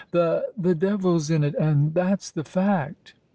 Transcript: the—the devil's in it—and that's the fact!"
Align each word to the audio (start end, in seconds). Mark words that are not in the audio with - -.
the—the 0.09 0.73
devil's 0.73 1.29
in 1.29 1.43
it—and 1.43 1.93
that's 1.93 2.31
the 2.31 2.43
fact!" 2.43 3.13